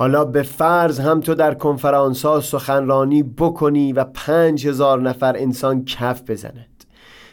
[0.00, 5.84] حالا به فرض هم تو در کنفرانس ها سخنرانی بکنی و پنج هزار نفر انسان
[5.84, 6.84] کف بزند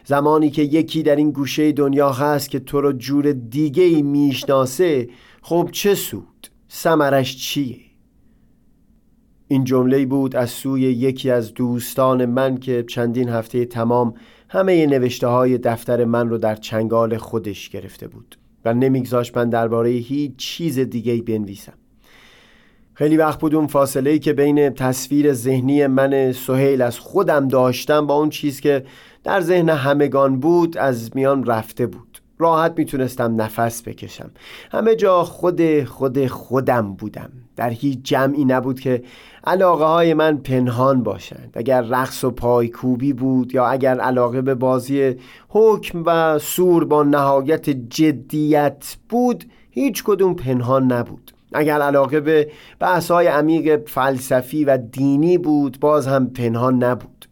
[0.05, 5.09] زمانی که یکی در این گوشه دنیا هست که تو رو جور دیگه ای می‌شناسه
[5.41, 7.77] خب چه سود؟ سمرش چیه؟
[9.48, 14.13] این جمله بود از سوی یکی از دوستان من که چندین هفته تمام
[14.49, 19.90] همه نوشته های دفتر من رو در چنگال خودش گرفته بود و نمیگذاشت من درباره
[19.90, 21.73] هیچ چیز دیگه بنویسم
[22.98, 28.07] خیلی وقت بود اون فاصله ای که بین تصویر ذهنی من سهیل از خودم داشتم
[28.07, 28.84] با اون چیز که
[29.23, 32.21] در ذهن همگان بود از میان رفته بود.
[32.39, 34.31] راحت می‌تونستم نفس بکشم.
[34.71, 37.29] همه جا خود خود خودم بودم.
[37.55, 39.04] در هیچ جمعی نبود که
[39.43, 41.51] علاقه های من پنهان باشند.
[41.54, 45.15] اگر رقص و پایکوبی بود یا اگر علاقه به بازی
[45.49, 51.37] حکم و سور با نهایت جدیت بود هیچ کدوم پنهان نبود.
[51.53, 57.26] اگر علاقه به بحث‌های عمیق فلسفی و دینی بود باز هم پنهان نبود.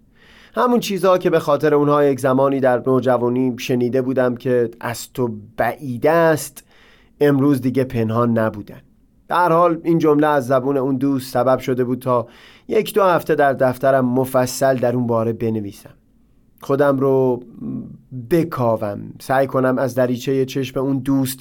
[0.55, 5.29] همون چیزها که به خاطر اونها یک زمانی در نوجوانی شنیده بودم که از تو
[5.57, 6.63] بعیده است
[7.21, 8.81] امروز دیگه پنهان نبودن.
[9.27, 12.27] در حال این جمله از زبون اون دوست سبب شده بود تا
[12.67, 15.93] یک دو هفته در دفترم مفصل در اون باره بنویسم.
[16.61, 17.43] خودم رو
[18.31, 18.99] بکاوم.
[19.19, 21.39] سعی کنم از دریچه چشم اون دوست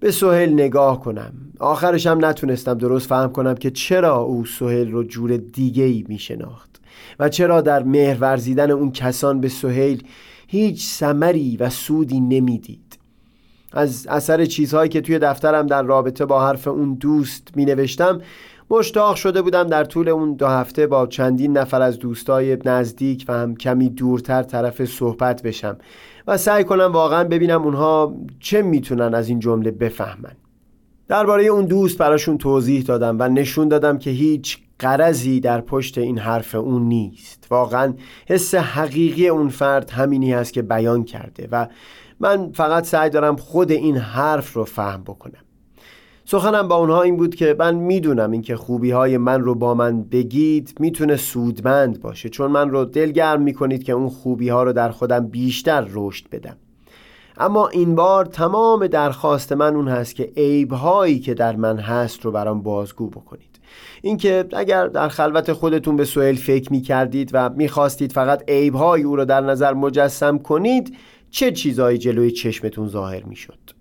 [0.00, 1.32] به سهل نگاه کنم.
[1.58, 6.18] آخرش هم نتونستم درست فهم کنم که چرا او سهل رو جور دیگه ای می
[6.18, 6.80] شناخت
[7.18, 10.02] و چرا در مهر ورزیدن اون کسان به سهیل
[10.46, 12.98] هیچ سمری و سودی نمی‌دید.
[13.72, 18.20] از اثر چیزهایی که توی دفترم در رابطه با حرف اون دوست می نوشتم
[18.70, 23.32] مشتاق شده بودم در طول اون دو هفته با چندین نفر از دوستای نزدیک و
[23.32, 25.78] هم کمی دورتر طرف صحبت بشم
[26.26, 30.36] و سعی کنم واقعا ببینم اونها چه می‌تونن از این جمله بفهمن.
[31.08, 36.18] درباره اون دوست براشون توضیح دادم و نشون دادم که هیچ قرضی در پشت این
[36.18, 37.46] حرف اون نیست.
[37.50, 37.94] واقعا
[38.28, 41.66] حس حقیقی اون فرد همینی هست که بیان کرده و
[42.20, 45.45] من فقط سعی دارم خود این حرف رو فهم بکنم.
[46.28, 50.02] سخنم با اونها این بود که من می‌دونم اینکه خوبی های من رو با من
[50.02, 52.28] بگید می‌تونه سودمند باشه.
[52.28, 56.56] چون من رو دلگرم می‌کنید که اون خوبی ها رو در خودم بیشتر رشد بدم.
[57.38, 62.24] اما این بار تمام درخواست من اون هست که عیب هایی که در من هست
[62.24, 63.60] رو برام بازگو بکنید.
[64.02, 69.02] اینکه اگر در خلوت خودتون به سوئل فکر می کردید و می‌خواستید فقط عیب های
[69.02, 70.96] او رو در نظر مجسم کنید
[71.30, 73.75] چه چیزهایی جلوی چشمتون ظاهر می شد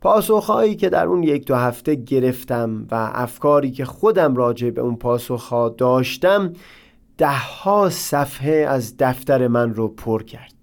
[0.00, 4.96] پاسخهایی که در اون یک دو هفته گرفتم و افکاری که خودم راجع به اون
[4.96, 6.52] پاسخها داشتم
[7.18, 10.54] دهها صفحه از دفتر من رو پر کرد.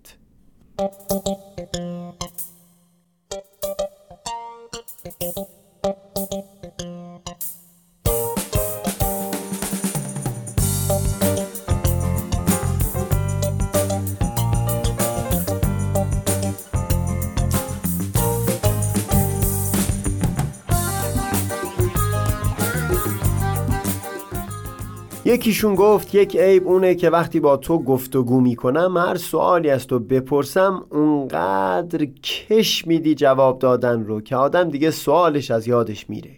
[25.38, 30.00] یکیشون گفت یک عیب اونه که وقتی با تو گفتگو می‌کنم هر سوالی از تو
[30.00, 36.31] بپرسم اونقدر کش میدی جواب دادن رو که آدم دیگه سوالش از یادش میره.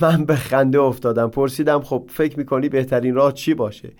[0.00, 3.92] من به خنده افتادم پرسیدم خب فکر می‌کنی بهترین راه چی باشه؟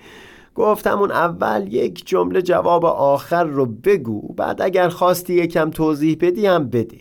[0.54, 6.46] گفتم اون اول یک جمله جواب آخر رو بگو بعد اگر خواستی یکم توضیح بدی
[6.46, 7.00] هم بده.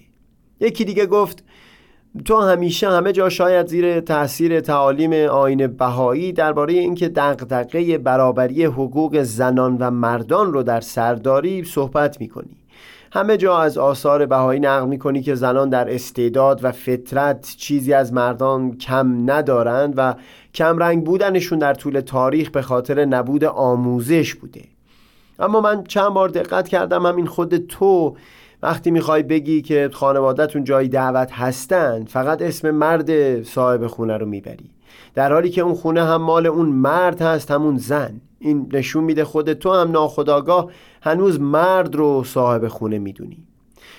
[0.59, 1.43] یکی دیگه گفت
[2.25, 9.21] تو همیشه همه جا شاید زیر تاثیر تعالیم آین بهایی درباره اینکه دغدغه برابری حقوق
[9.21, 12.57] زنان و مردان رو در سرداری صحبت می‌کنی.
[13.13, 18.13] همه جا از آثار بهایی نقل می‌کنی که زنان در استعداد و فطرت چیزی از
[18.13, 20.15] مردان کم ندارند و
[20.53, 24.61] کم رنگ بودنشون در طول تاریخ به خاطر نبود آموزش بوده.
[25.39, 28.15] اما من چند بار دقت کردم همین خود تو
[28.63, 34.69] وقتی می‌خوای بگی که خانوادهتون جایی دعوت هستن فقط اسم مرد صاحب خونه رو می‌بری.
[35.13, 38.21] در حالی که اون خونه هم مال اون مرد هست همون زن.
[38.39, 40.71] این نشون میده خود تو هم ناخداگاه
[41.01, 43.43] هنوز مرد رو صاحب خونه می‌دونی.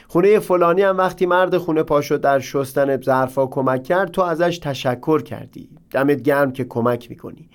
[0.09, 5.23] خونه فلانی هم وقتی مرد خونه پاشو در شستن ظرفا کمک کرد تو ازش تشکر
[5.23, 5.69] کردی.
[5.91, 7.49] دمت گرم که کمک می‌کنی.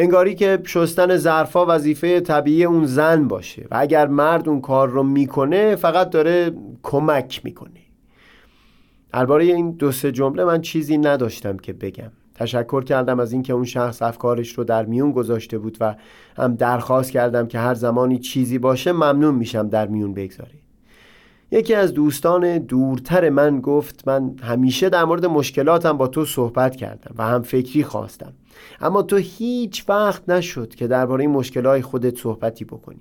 [0.00, 5.02] انگاری که شستن ظرفا وظیفه طبیعی اون زن باشه و اگر مرد اون کار رو
[5.02, 6.52] می‌کنه فقط داره
[6.82, 7.80] کمک می‌کنه.
[9.12, 12.10] درباره این دو سه جمله من چیزی نداشتم که بگم.
[12.34, 15.94] تشکر کردم از اینکه اون شخص افکارش رو در میون گذاشته بود و
[16.36, 20.58] هم درخواست کردم که هر زمانی چیزی باشه ممنون میشم در میون بگذاری
[21.50, 27.14] یکی از دوستان دورتر من گفت من همیشه در مورد مشکلاتم با تو صحبت کردم
[27.18, 28.32] و هم فکری خواستم.
[28.80, 33.00] اما تو هیچ وقت نشد که درباره این مشکلات خودت صحبتی بکنی.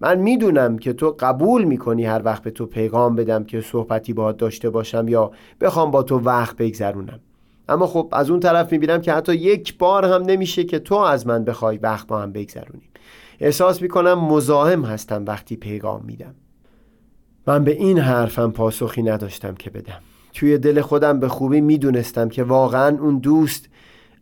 [0.00, 4.36] من می‌دونم که تو قبول می‌کنی هر وقت به تو پیغام بدم که صحبتی باهات
[4.36, 5.30] داشته باشم یا
[5.60, 7.20] بخوام با تو وقت بگذرونم.
[7.68, 11.26] اما خب از اون طرف می‌بینم که حتی یک بار هم نمیشه که تو از
[11.26, 12.88] من بخوای وقت با هم بگذرونیم
[13.40, 16.34] احساس می‌کنم مزاحم هستم وقتی پیغام میدم.
[17.46, 20.00] من به این حرفم پاسخی نداشتم که بدم.
[20.34, 23.68] توی دل خودم به خوبی می‌دونستم که واقعا اون دوست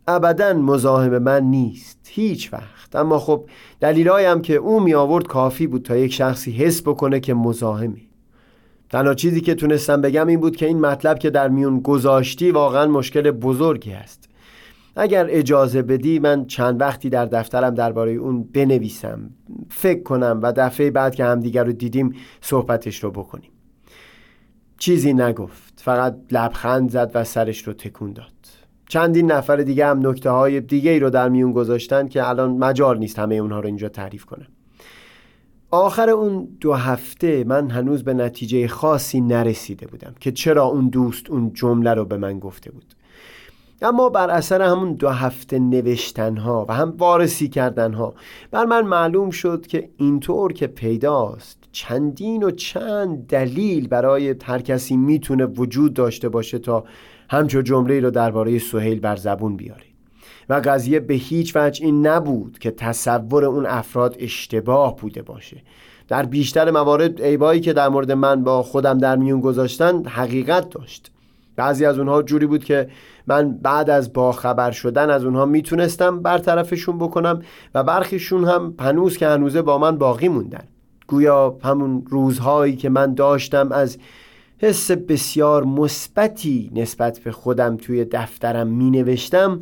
[0.07, 1.99] ابدا مزاحم من نیست.
[2.07, 2.95] هیچ وقت.
[2.95, 3.45] اما خب
[3.79, 8.07] دلیلایم که او می آورد کافی بود تا یک شخصی حس بکنه که مزاحمی
[8.89, 12.85] تنها چیزی که تونستم بگم این بود که این مطلب که در میون گذاشتی واقعا
[12.85, 14.29] مشکل بزرگی است.
[14.95, 19.29] اگر اجازه بدی من چند وقتی در دفترم درباره اون بنویسم
[19.69, 23.51] فکر کنم و دفعه بعد که همدیگر رو دیدیم صحبتش رو بکنیم.
[24.77, 28.31] چیزی نگفت فقط لبخند زد و سرش رو تکون داد.
[28.89, 32.97] چندین نفر دیگه هم نکته های دیگه ای رو در میون گذاشتن که الان مجال
[32.97, 34.47] نیست همه اونها رو اینجا تعریف کنم.
[35.71, 41.29] آخر اون دو هفته من هنوز به نتیجه خاصی نرسیده بودم که چرا اون دوست
[41.29, 42.95] اون جمله رو به من گفته بود.
[43.81, 48.13] اما بر اثر همون دو هفته نوشتنها و هم وارسی کردنها
[48.51, 54.97] بر من معلوم شد که اینطور که پیداست چندین و چند دلیل برای هر کسی
[54.97, 56.83] می‌تونه وجود داشته باشه تا
[57.29, 59.83] همچو جمله رو درباره سهیل بر زبون بیاره
[60.49, 65.61] و قضیه به هیچ وجه این نبود که تصور اون افراد اشتباه بوده باشه.
[66.07, 71.11] در بیشتر موارد عیبایی که در مورد من با خودم در میون گذاشتن حقیقت داشت.
[71.61, 72.89] بعضی از اونها جوری بود که
[73.27, 77.41] من بعد از باخبر شدن از اونها می‌تونستم برطرفشون بکنم
[77.75, 80.63] و برخیشون هم هنوز که هنوزه با من باقی موندن.
[81.07, 83.97] گویا همون روزهایی که من داشتم از
[84.57, 89.61] حس بسیار مثبتی نسبت به خودم توی دفترم می نوشتم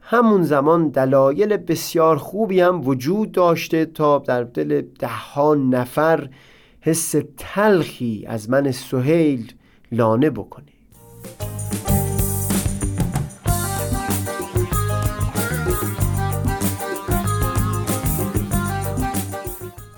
[0.00, 6.28] همون زمان دلایل بسیار خوبی هم وجود داشته تا در دل ده نفر
[6.80, 9.52] حس تلخی از من سهیل
[9.92, 10.79] لانه بکنه.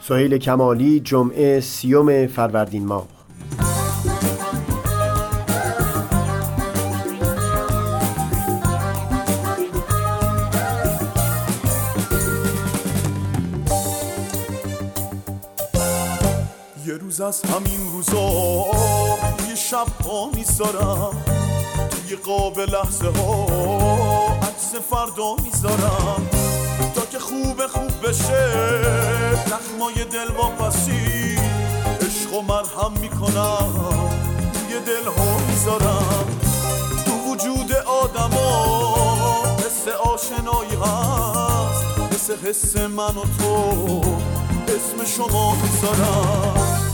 [0.08, 3.06] سهیل کمالی جمعه سیوم فروردین ماه.
[16.86, 18.30] یه روز از همین روزا
[19.48, 21.24] یه شب ها می‌ذارم.
[21.90, 23.46] توی قاب لحظه ها
[24.42, 26.41] عکس فردا می‌ذارم.
[27.32, 28.52] خوب خوب بشه.
[29.46, 31.38] زخمای دل واپسی.
[32.00, 33.72] عشق و مرهم می‌کنم.
[34.70, 36.26] یه دل ها می‌ذارم.
[37.06, 38.66] تو وجود آدما.
[39.58, 41.84] حس آشنایی هست.
[42.12, 44.00] مثل حس من و تو.
[44.68, 46.91] اسم شما می‌ذارم.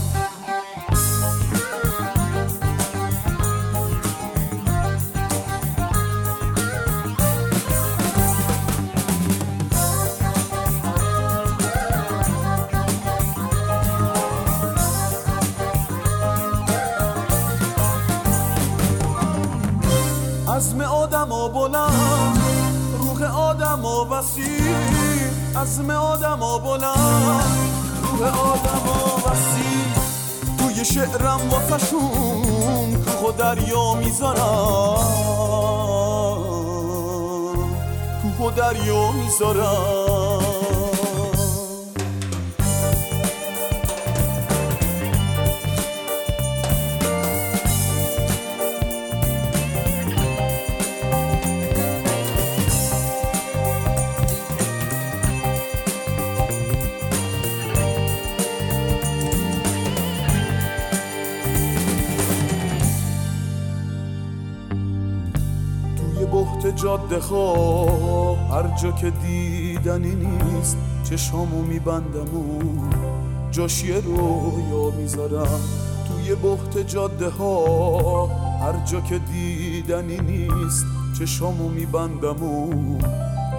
[24.29, 27.43] وسیع عزم آدم ها بلند
[28.03, 29.85] روح آدم ها وسیع
[30.57, 34.99] توی شعرم واسشون کوه و دریا می‌ذارم.
[38.21, 40.08] کوه و دریا می‌ذارم.
[66.81, 70.77] جاده ها هر جا که دیدنی نیست
[71.09, 72.61] چشامو میبندم و
[73.51, 75.59] جاش یه رویا می‌ذارم.
[76.07, 78.25] توی بخت جاده ها
[78.61, 80.85] هر جا که دیدنی نیست
[81.19, 82.69] چشامو میبندم و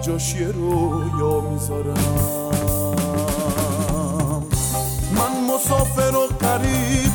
[0.01, 2.03] جاش یه رویا می‌ذارم.
[5.15, 7.11] من مسافر و قریب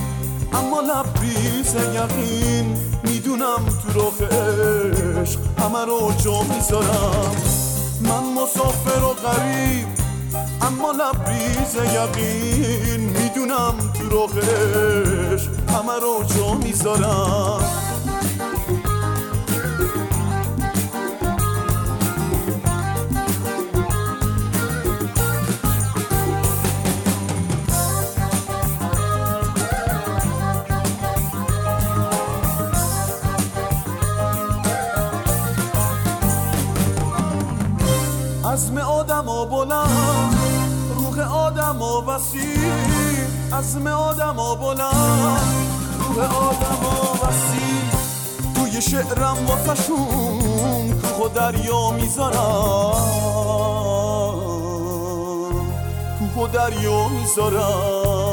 [0.52, 4.22] اما لبریز یقین می‌دونم تو رخ
[5.26, 7.37] عشق همه رو جا می‌ذارم.
[8.00, 9.87] من مسافر و غریب
[10.61, 13.00] اما لبریز یقین.
[13.00, 17.61] می‌دونم تو رخ عشق همه رو جا می‌ذارم.
[38.56, 40.36] عزم آدم ها بلند.
[40.96, 42.72] روح آدم ها وسیع.
[43.52, 45.40] عزم آدم ها بلند.
[45.98, 47.84] روح آدم ها وسیع.
[48.54, 52.94] توی شعرم واسشون کوه و دریا می‌ذارم.
[56.34, 58.25] کوه دریا می‌ذارم.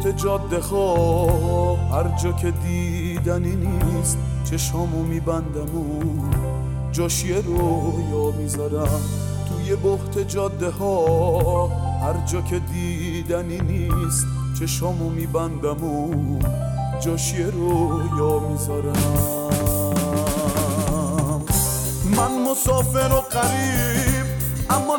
[0.00, 4.18] بحت جاده ها هر جا که دیدنی نیست
[4.50, 6.02] چشامو میبندم و
[6.92, 9.00] جاش یه رویا می‌ذارم.
[9.48, 11.66] توی بحت جاده ها
[12.02, 14.26] هر جا که دیدنی نیست
[14.60, 16.38] چشامو میبندم و
[17.00, 19.02] جاش یه رویا می‌ذارم.
[22.16, 24.26] من مسافر و قریب
[24.70, 24.96] اما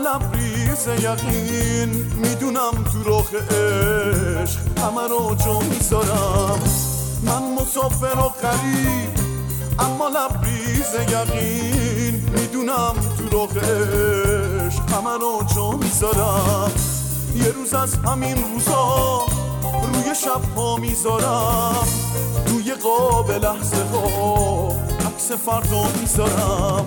[0.88, 6.60] لبریز یقین می‌دونم تو رخ عشق همه رو جا می‌ذارم.
[7.24, 9.10] من مسافر و قریب
[9.80, 16.72] اما لبریز یقین می‌دونم تو رخ عشق همه رو جا می‌ذارم.
[17.36, 19.22] یه روز از همین روزا
[19.94, 21.88] روی شب ها می‌ذارم.
[22.48, 24.68] روی قاب لحظه ها
[25.08, 26.86] عکس فردا می‌ذارم.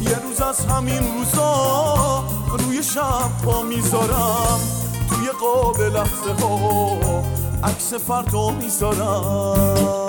[0.00, 4.60] یه روز از همین روزا روی شب ها می‌ذارم.
[5.10, 7.22] توی قاب لحظه ها
[7.64, 10.05] عکس فردا می‌ذارم.